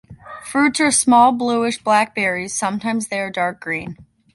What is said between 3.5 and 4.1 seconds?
green.